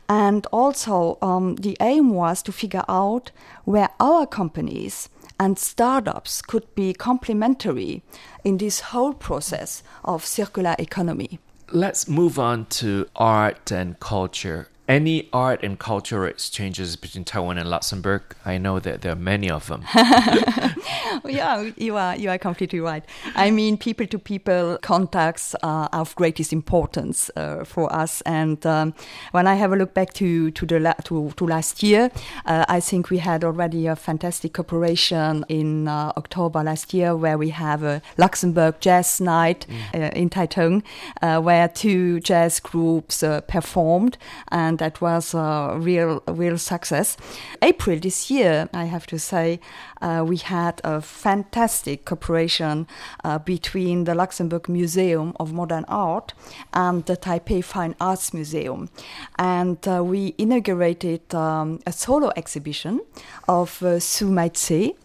[0.07, 3.31] and also um, the aim was to figure out
[3.65, 8.01] where our companies and startups could be complementary
[8.43, 11.39] in this whole process of circular economy.
[11.71, 14.69] Let's move on to art and culture.
[14.89, 18.23] Any art and cultural exchanges between Taiwan and Luxembourg?
[18.43, 19.85] I know that there are many of them.
[21.25, 23.05] yeah, you are you are completely right.
[23.35, 28.21] I mean, people to people contacts are of greatest importance uh, for us.
[28.21, 28.95] And um,
[29.29, 32.09] when I have a look back to to the la- to, to last year,
[32.47, 37.37] uh, I think we had already a fantastic cooperation in uh, October last year, where
[37.37, 40.13] we have a Luxembourg Jazz Night mm.
[40.13, 40.81] in Taitung,
[41.21, 44.17] uh, where two jazz groups uh, performed
[44.51, 47.15] and that was a real, real success.
[47.61, 49.59] April this year, I have to say,
[50.01, 52.87] uh, we had a fantastic cooperation
[53.23, 56.33] uh, between the Luxembourg Museum of Modern Art
[56.73, 58.89] and the Taipei Fine Arts Museum.
[59.37, 63.01] And uh, we inaugurated um, a solo exhibition
[63.47, 64.95] of uh, Su-Mei Tse.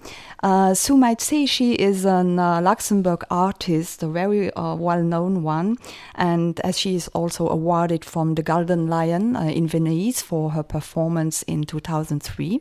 [0.44, 5.78] Uh, Su-Mei Tse, she is a uh, Luxembourg artist, a very uh, well-known one,
[6.16, 10.62] and as she is also awarded from the Golden Lion uh, in Venice for her
[10.62, 12.60] performance in 2003.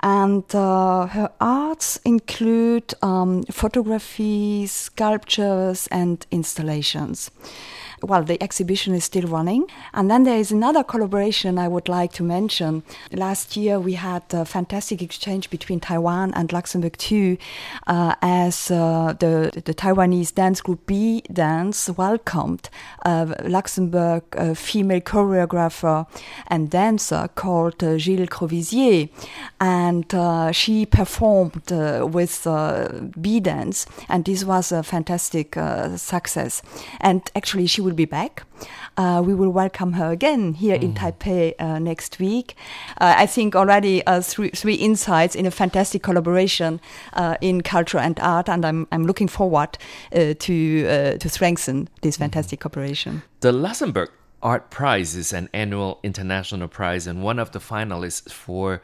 [0.00, 7.30] And uh, her arts include um, photography, sculptures, and installations
[8.04, 9.66] well, the exhibition is still running.
[9.92, 12.82] And then there is another collaboration I would like to mention.
[13.12, 17.36] Last year we had a fantastic exchange between Taiwan and Luxembourg too,
[17.86, 22.68] uh, as uh, the, the Taiwanese dance group B Dance welcomed
[23.02, 26.06] a Luxembourg uh, female choreographer
[26.48, 29.08] and dancer called uh, Jill Crovisier.
[29.60, 32.46] And uh, she performed uh, with
[33.20, 35.54] B Dance, and this was a fantastic
[35.96, 36.62] success.
[37.00, 38.42] And actually, she will will be back.
[38.96, 40.82] Uh, we will welcome her again here mm.
[40.82, 42.56] in Taipei uh, next week.
[43.00, 46.80] Uh, I think already uh, three, three insights in a fantastic collaboration
[47.12, 49.78] uh, in culture and art, and I'm, I'm looking forward
[50.12, 52.24] uh, to, to strengthen this mm-hmm.
[52.24, 52.62] fantastic mm.
[52.62, 53.22] cooperation.
[53.40, 54.10] The Luxembourg
[54.42, 58.82] Art Prize is an annual international prize, and one of the finalists for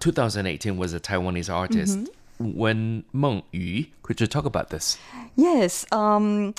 [0.00, 1.98] 2018 was a Taiwanese artist.
[1.98, 2.12] Mm-hmm.
[2.38, 3.86] Wen Meng Yu.
[4.02, 4.98] Could you talk about this?
[5.36, 5.86] Yes.
[5.90, 6.54] Um,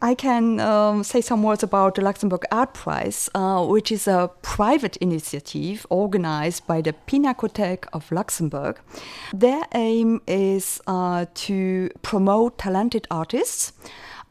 [0.00, 4.30] I can um, say some words about the Luxembourg Art Prize, uh, which is a
[4.42, 8.78] private initiative organized by the Pinacothèque of Luxembourg.
[9.34, 13.72] Their aim is uh, to promote talented artists.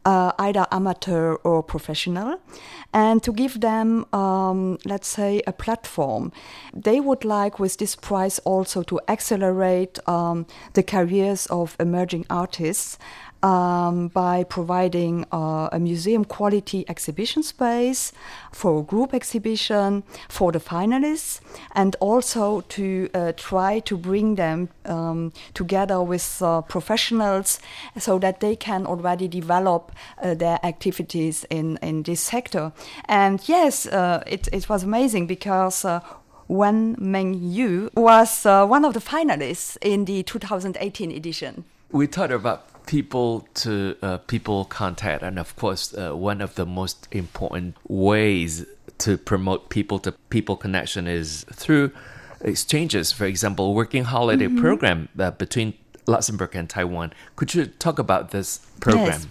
[0.05, 2.39] Uh, either amateur or professional,
[2.93, 6.31] and to give them, um, let's say, a platform.
[6.73, 10.45] They would like, with this prize, also to accelerate um,
[10.75, 12.97] the careers of emerging artists
[13.43, 18.11] um, by providing uh, a museum quality exhibition space
[18.51, 21.39] for a group exhibition for the finalists
[21.73, 27.59] and also to uh, try to bring them um, together with uh, professionals
[27.97, 32.71] so that they can already develop uh, their activities in, in this sector.
[33.05, 35.99] And yes, uh, it, it was amazing because uh,
[36.47, 41.65] Wen Meng Yu was uh, one of the finalists in the 2018 edition.
[41.91, 46.65] We talked about people to uh, people contact, and of course, uh, one of the
[46.65, 48.65] most important ways
[48.97, 51.91] to promote people to people connection is through
[52.41, 53.11] exchanges.
[53.11, 54.61] For example, working holiday mm-hmm.
[54.61, 55.75] program uh, between
[56.07, 57.13] Luxembourg and Taiwan.
[57.35, 59.05] Could you talk about this program?
[59.05, 59.27] Yes.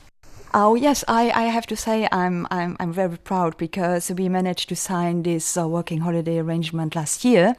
[0.55, 4.69] Oh yes, I, I have to say I'm I'm I'm very proud because we managed
[4.69, 7.57] to sign this uh, working holiday arrangement last year.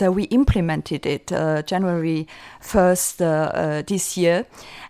[0.00, 2.26] We implemented it uh, January
[2.60, 4.46] first uh, uh this year,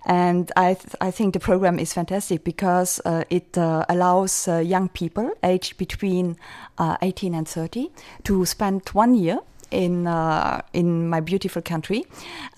[0.07, 4.89] and I th- I think the program is fantastic because uh, it uh, allows young
[4.89, 6.37] people aged between
[6.81, 7.91] 18 and 30
[8.25, 9.39] to spend one year
[9.73, 12.05] in uh, in my beautiful country,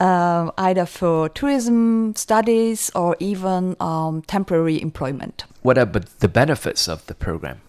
[0.00, 5.44] uh, either for tourism studies or even um, temporary employment.
[5.62, 7.60] What are the benefits of the program?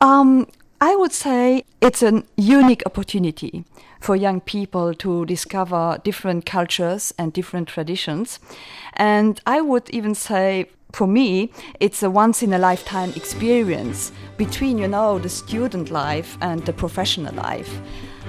[0.00, 0.48] Um,
[0.80, 3.64] I would say it's a unique opportunity
[3.98, 8.38] for young people to discover different cultures and different traditions.
[8.92, 11.50] And I would even say for me,
[11.80, 16.72] it's a once in a lifetime experience between, you know, the student life and the
[16.72, 17.80] professional life.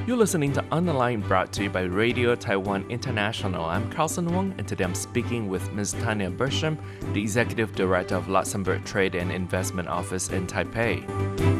[0.05, 3.65] You're listening to On Line brought to you by Radio Taiwan International.
[3.65, 5.93] I'm Carlson Wong, and today I'm speaking with Ms.
[5.93, 6.77] Tania Berchem,
[7.13, 11.56] the Executive Director of Luxembourg Trade and Investment Office in Taipei.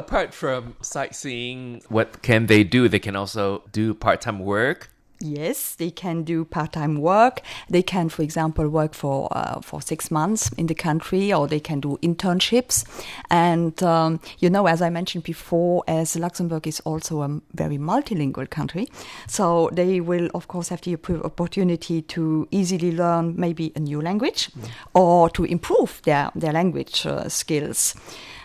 [0.00, 2.88] Apart from sightseeing, what can they do?
[2.88, 4.88] They can also do part time work
[5.22, 7.42] Yes, they can do part-time work.
[7.68, 11.60] They can, for example, work for uh, for six months in the country, or they
[11.60, 12.86] can do internships.
[13.30, 18.48] And um, you know, as I mentioned before, as Luxembourg is also a very multilingual
[18.48, 18.88] country,
[19.26, 24.50] so they will, of course, have the opportunity to easily learn maybe a new language,
[24.52, 24.70] mm.
[24.94, 27.94] or to improve their their language uh, skills.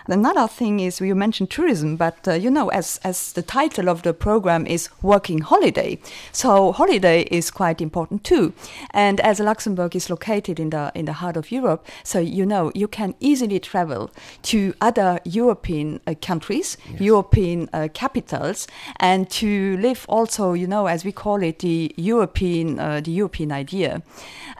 [0.08, 4.04] Another thing is you mentioned tourism, but uh, you know, as as the title of
[4.04, 5.98] the program is working holiday,
[6.32, 8.54] so holiday is quite important too.
[8.92, 12.72] And as Luxembourg is located in the in the heart of Europe, so you know
[12.76, 14.12] you can easily travel
[14.44, 17.02] to other European uh, countries, yes.
[17.02, 18.68] European uh, capitals,
[19.00, 23.52] and to live also, you know, as we call it, the European uh, the European
[23.52, 24.04] idea,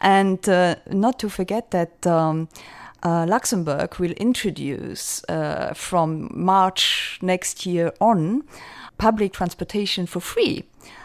[0.02, 2.04] and uh, not to forget that.
[2.06, 2.48] Um,
[3.06, 8.42] uh, Luxembourg will introduce uh, from March next year on
[8.98, 10.64] public transportation for free.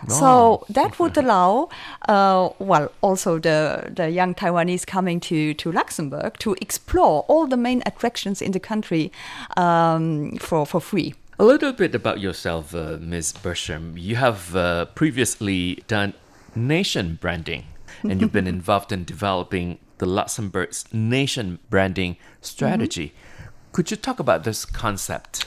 [0.09, 1.69] Oh, so that would allow,
[2.09, 7.57] uh, well, also the, the young Taiwanese coming to, to Luxembourg to explore all the
[7.57, 9.11] main attractions in the country
[9.57, 11.13] um, for, for free.
[11.37, 13.33] A little bit about yourself, uh, Ms.
[13.43, 13.99] Berchem.
[13.99, 16.13] You have uh, previously done
[16.55, 17.65] nation branding,
[18.03, 23.13] and you've been involved in developing the Luxembourg's nation branding strategy.
[23.13, 23.49] Mm-hmm.
[23.71, 25.45] Could you talk about this concept?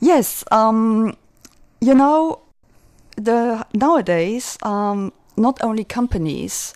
[0.00, 1.16] Yes, um,
[1.80, 2.40] you know,
[3.16, 6.74] the nowadays um, not only companies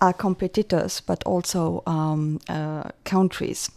[0.00, 3.70] are competitors but also um, uh, countries,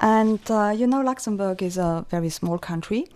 [0.00, 3.08] and uh, you know, Luxembourg is a very small country,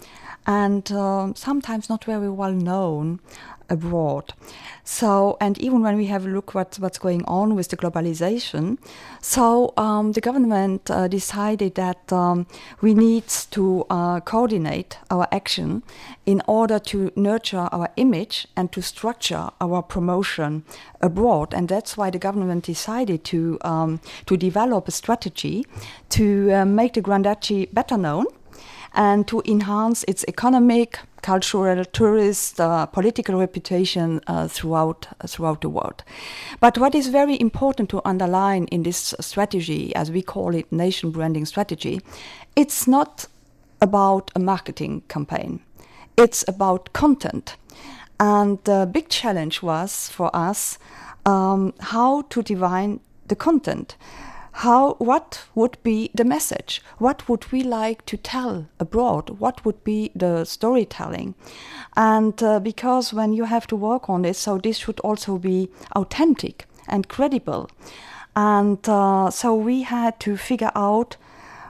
[0.44, 3.20] and uh, sometimes not very well known
[3.70, 4.34] abroad.
[4.84, 8.78] So, and even when we have a look what what's going on with the globalization,
[9.20, 12.46] so um, the government uh, decided that um,
[12.80, 15.82] we need to uh, coordinate our action
[16.24, 20.64] in order to nurture our image and to structure our promotion
[21.00, 25.66] abroad, and that's why the government decided to um, to develop a strategy
[26.08, 28.26] to uh, make the Grand Duchy better known
[28.94, 35.68] and to enhance its economic, cultural, tourist, uh, political reputation uh, throughout uh, throughout the
[35.68, 36.04] world.
[36.60, 41.10] But what is very important to underline in this strategy, as we call it, nation
[41.10, 42.00] branding strategy,
[42.56, 43.26] it's not
[43.80, 45.60] about a marketing campaign.
[46.16, 47.56] It's about content.
[48.20, 50.78] And the big challenge was for us
[51.24, 53.96] um, how to define the content
[54.58, 56.82] how what would be the message?
[56.98, 59.38] What would we like to tell abroad?
[59.38, 61.36] What would be the storytelling?
[61.96, 65.68] And uh, because when you have to work on this so this should also be
[65.94, 67.70] authentic and credible.
[68.34, 71.16] And uh, so we had to figure out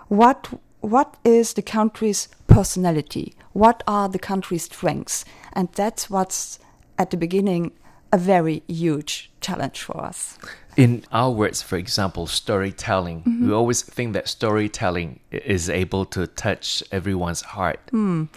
[0.08, 0.48] what
[0.80, 3.34] what is the country's personality?
[3.52, 5.26] What are the country's strengths?
[5.52, 6.58] And that's what's
[6.96, 7.72] at the beginning
[8.10, 10.38] a very huge challenge for us
[10.78, 13.48] in our words, for example, storytelling, mm-hmm.
[13.48, 17.80] we always think that storytelling is able to touch everyone's heart.
[17.92, 18.28] Mm.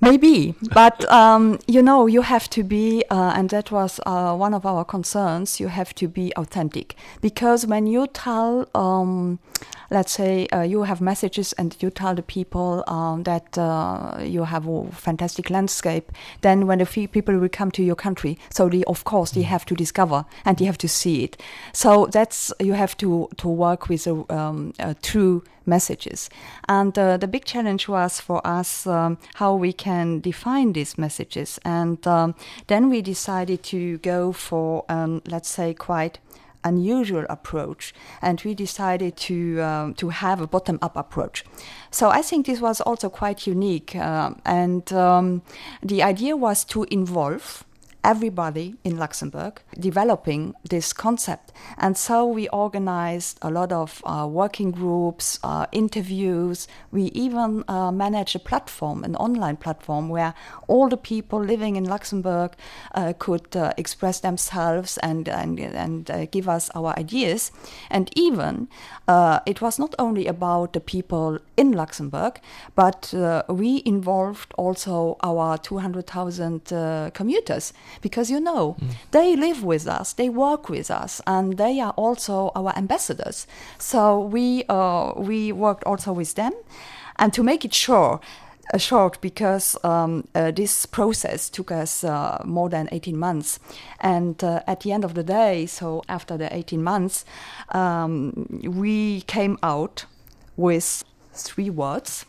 [0.00, 4.54] Maybe, but um, you know, you have to be, uh, and that was uh, one
[4.54, 5.60] of our concerns.
[5.60, 9.38] You have to be authentic because when you tell um,
[9.90, 14.44] let's say uh, you have messages and you tell the people um, that uh, you
[14.44, 18.84] have a fantastic landscape, then when the people will come to your country, so they
[18.84, 21.40] of course they have to discover and they have to see it.
[21.72, 26.28] So that's you have to to work with a, um, a true messages.
[26.68, 31.58] And uh, the big challenge was for us um, how we can define these messages.
[31.64, 32.34] And um,
[32.66, 36.18] then we decided to go for, um, let's say, quite
[36.64, 41.44] unusual approach and we decided to um, to have a bottom up approach.
[41.90, 45.42] So i think this was also quite unique uh, and um,
[45.82, 47.64] the idea was to involve
[48.04, 51.52] everybody in Luxembourg developing this concept.
[51.78, 56.66] And so we organized a lot of uh, working groups, uh, interviews.
[56.90, 60.34] We even uh, managed a platform, an online platform, where
[60.68, 62.52] all the people living in Luxembourg
[62.94, 67.52] uh, could uh, express themselves and, and, and uh, give us our ideas.
[67.90, 68.68] And even
[69.46, 72.40] it was not only about the people in Luxembourg,
[72.76, 73.12] but
[73.48, 78.90] we involved also our 200,000 commuters because you know mm.
[79.10, 83.46] they live with us, they work with us, and they are also our ambassadors.
[83.78, 86.52] So we uh, we worked also with them,
[87.16, 88.20] and to make it sure.
[88.72, 93.58] Uh, short because um, uh, this process took us uh, more than 18 months.
[93.98, 97.24] And uh, at the end of the day, so after the 18 months,
[97.70, 100.04] um, we came out
[100.56, 102.26] with three words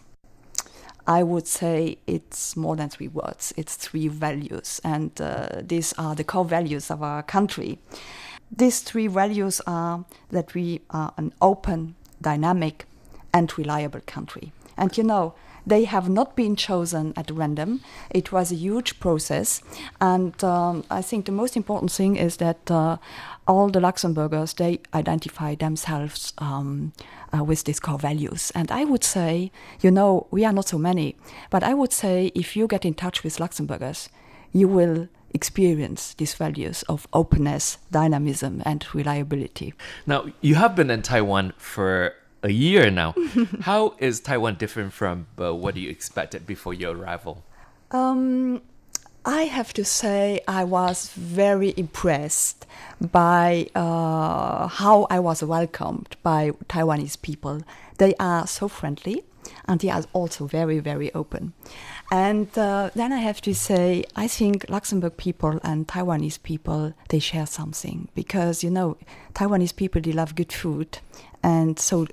[1.08, 6.16] I would say it's more than three words, it's three values, and uh, these are
[6.16, 7.80] the core values of our country.
[8.56, 12.86] These three values are that we are an open, dynamic,
[13.34, 14.52] and reliable country.
[14.78, 15.34] And you know,
[15.66, 17.82] they have not been chosen at random.
[18.10, 19.62] It was a huge process,
[20.00, 22.98] and um, I think the most important thing is that uh,
[23.48, 26.94] all the Luxembourgers they identify themselves um,
[27.34, 28.52] uh, with these core values.
[28.56, 29.52] And I would say,
[29.82, 31.16] you know, we are not so many,
[31.50, 34.10] but I would say if you get in touch with Luxembourgers,
[34.54, 39.74] you will experience these values of openness, dynamism, and reliability.
[40.06, 43.14] Now, you have been in Taiwan for a year now.
[43.62, 47.44] How is Taiwan different from uh, what you expected before your arrival?
[47.92, 48.62] Um,
[49.26, 52.66] I have to say, I was very impressed
[53.00, 57.62] by uh, how I was welcomed by Taiwanese people.
[57.98, 59.24] They are so friendly
[59.66, 61.54] and they are also very, very open.
[62.12, 67.20] And uh, then I have to say, I think Luxembourg people and Taiwanese people, they
[67.20, 68.98] share something because, you know,
[69.34, 70.98] Taiwanese people, they love good food
[71.44, 72.06] and so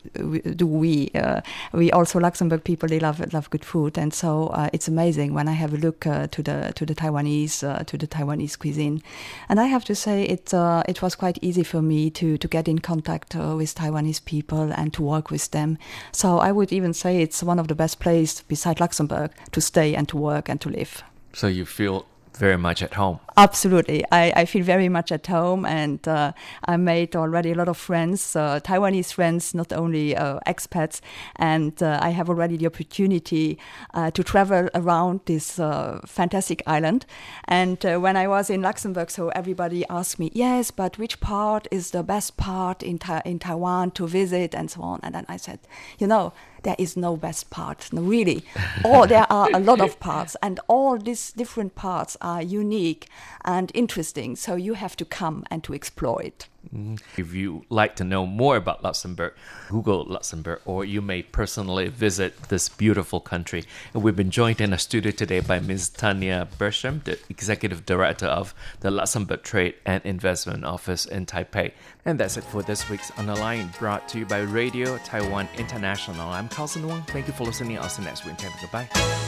[0.56, 1.10] do we.
[1.14, 1.40] Uh,
[1.72, 5.48] we also Luxembourg people they love love good food, and so uh, it's amazing when
[5.48, 9.02] I have a look uh, to the to the Taiwanese to the Taiwanese cuisine,
[9.48, 10.52] and I have to say it
[10.88, 14.92] it was quite easy for me to to get in contact with Taiwanese people and
[14.94, 15.78] to work with them.
[16.12, 19.94] So I would even say it's one of the best places beside Luxembourg to stay
[19.94, 21.02] and to work and to live.
[21.32, 22.06] So you feel
[22.38, 23.18] very much at home.
[23.38, 24.04] Absolutely.
[24.10, 26.32] I, I feel very much at home, and uh,
[26.64, 31.00] I made already a lot of friends, uh, Taiwanese friends, not only uh, expats.
[31.36, 33.56] And uh, I have already the opportunity
[33.94, 37.06] uh, to travel around this uh, fantastic island.
[37.44, 41.92] And when I was in Luxembourg, so everybody asked me, yes, but which part is
[41.92, 44.98] the best part in, ta- in Taiwan to visit, and so on.
[45.04, 45.60] And then I said,
[46.00, 46.32] you know,
[46.64, 48.44] there is no best part, no, really.
[48.84, 53.08] Or there are a lot of parts, and all these different parts are unique
[53.44, 54.36] and interesting.
[54.36, 56.48] So you have to come and to explore it.
[56.74, 56.96] Mm-hmm.
[57.20, 59.32] If you like to know more about Luxembourg,
[59.68, 63.64] Google Luxembourg, or you may personally visit this beautiful country.
[63.94, 65.88] And we've been joined in a studio today by Ms.
[65.90, 71.72] Tania Berchem, the Executive Director of the Luxembourg Trade and Investment Office in Taipei.
[72.04, 75.48] And that's it for this week's On the Line, brought to you by Radio Taiwan
[75.56, 76.28] International.
[76.28, 77.02] I'm Carlson Wong.
[77.08, 77.78] Thank you for listening.
[77.78, 78.36] I'll see you next week.
[78.60, 79.27] Goodbye.